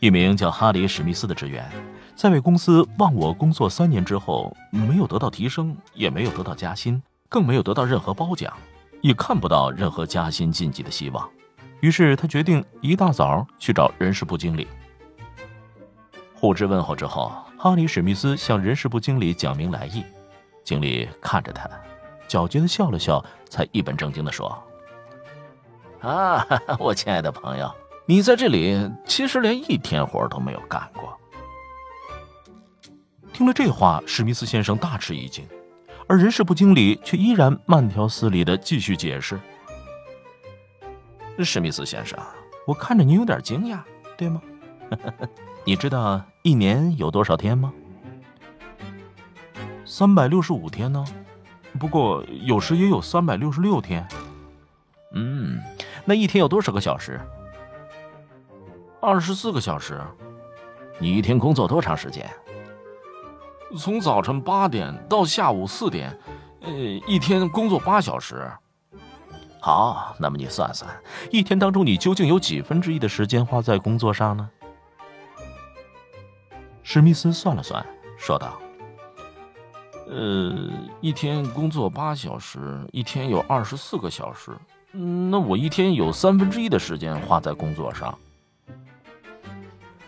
[0.00, 1.68] 一名叫哈里·史密斯的职员，
[2.14, 8.52] 在为公司忘我工作三年之后，没有得到提升，也没有得到加薪，更没有得到任何褒奖，
[9.00, 11.28] 也看不到任何加薪晋级的希望。
[11.80, 14.66] 于是他决定一大早去找人事部经理。
[16.34, 20.04] 互致问候之后，哈里·史密斯向人事部经理讲明来意。
[20.62, 21.68] 经理看着他，
[22.28, 24.62] 狡黠的笑了笑，才一本正经的说
[26.02, 26.44] ：“啊，
[26.78, 27.72] 我亲爱的朋友，
[28.06, 31.16] 你在这里其实连一天活都没有干过。”
[33.32, 35.44] 听了这话，史密斯先生大吃一惊，
[36.06, 39.38] 而人事部经理却依然慢条斯理的继续解释
[41.44, 42.18] ：“史密斯先生，
[42.66, 43.80] 我看着您有点惊讶，
[44.16, 44.40] 对吗？”
[45.66, 47.72] 你知道一年有多少天吗？
[49.84, 51.04] 三百六十五天呢，
[51.78, 54.06] 不过有时也有三百六十六天。
[55.12, 55.60] 嗯，
[56.04, 57.20] 那一天有多少个小时？
[59.06, 60.02] 二十四个小时。
[60.98, 62.28] 你一天工作多长时间？
[63.78, 66.18] 从早晨八点到下午四点，
[66.62, 66.72] 呃，
[67.06, 68.50] 一天工作八小时。
[69.60, 70.90] 好，那么你算算，
[71.30, 74.50] 一天当中你究竟有几分之一的时间花在工作上呢？
[76.82, 77.86] 史密斯算了算，
[78.18, 78.58] 说道
[80.10, 80.52] ：“呃，
[81.00, 84.50] 一天工作八小时，一天有二十四个小时，
[84.90, 88.12] 那我一天有三分之一的时间花在工作上。”“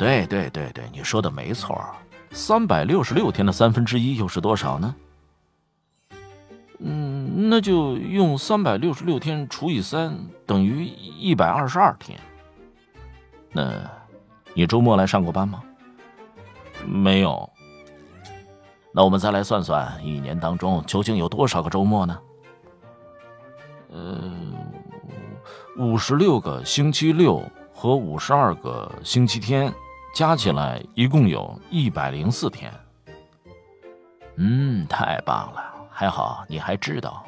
[0.00, 1.78] 对对对对，你说的没错。
[2.30, 4.94] 三百六十六天的三分之一又是多少呢
[6.80, 10.16] ？”“嗯，那就用三百六十六天除以三，
[10.46, 12.18] 等于一百二十二天。
[13.52, 13.82] ”“那，
[14.54, 15.62] 你周末来上过班吗？”
[16.88, 17.50] 没有。
[18.94, 22.18] 那我们再来算算，一年当中究竟有多少个周末呢？
[23.90, 24.32] 呃，
[25.76, 27.42] 五十六个星期六
[27.74, 29.70] 和五十二个星期天，
[30.14, 32.72] 加起来一共有一百零四天。
[34.36, 35.62] 嗯，太棒了！
[35.90, 37.24] 还好你还知道，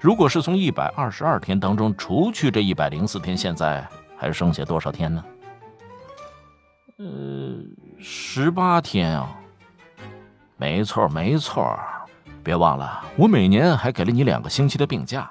[0.00, 3.86] 如果是从一百二十二天当中除去这一百零四天，现在
[4.16, 5.24] 还剩下多少天呢？
[6.98, 7.06] 呃，
[7.98, 9.34] 十八天啊，
[10.56, 11.78] 没错没错，
[12.42, 15.30] 别忘了，我每年还给了你两个星期的病假。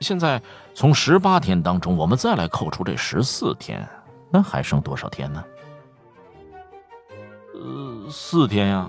[0.00, 0.40] 现在
[0.72, 3.86] 从十八天当中，我们再来扣除这十四天，
[4.30, 5.44] 那还剩多少天呢？
[7.60, 8.88] 呃，四天呀。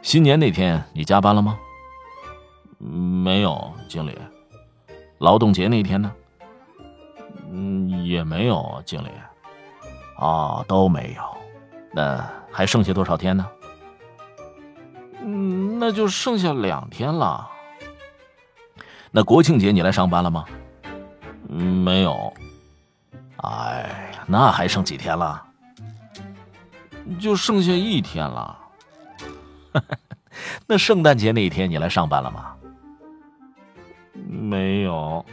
[0.00, 1.58] 新年那天你加班了吗？
[2.78, 4.16] 没有，经理。
[5.18, 6.12] 劳动节那天呢？
[7.50, 9.08] 嗯，也没有，经理。
[10.18, 11.22] 哦，都没有，
[11.92, 13.44] 那还剩下多少天呢？
[15.20, 17.48] 嗯，那就剩下两天了。
[19.10, 20.44] 那国庆节你来上班了吗？
[21.48, 22.32] 没有。
[23.38, 25.42] 哎，那还剩几天了？
[27.18, 28.58] 就剩下一天了。
[30.66, 32.56] 那圣诞节那一天你来上班了吗？
[34.14, 35.24] 没有。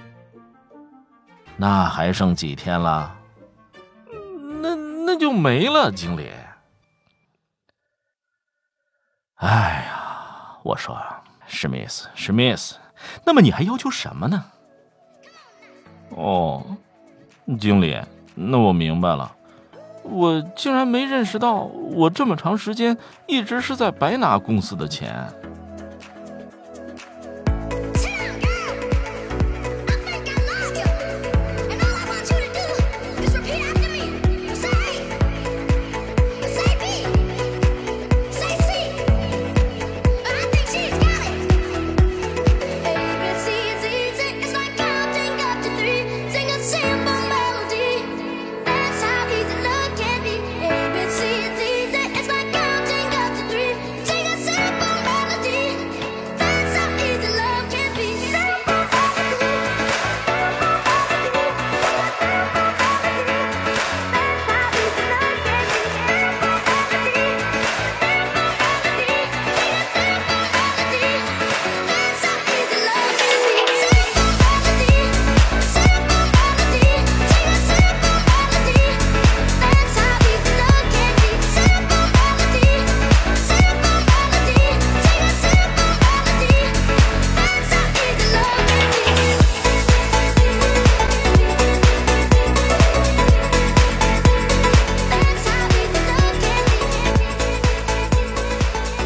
[1.58, 3.16] 那还剩几天了？
[4.62, 6.32] 那那就没了，经理。
[9.36, 10.98] 哎呀，我说，
[11.48, 12.76] 史密斯，史密斯，
[13.26, 14.46] 那么你还要求什么呢？
[16.10, 16.66] 哦，
[17.60, 18.00] 经理，
[18.36, 19.36] 那我明白了。
[20.10, 22.98] 我竟然没认识到，我这么长时间
[23.28, 25.28] 一直是在白拿公司的钱。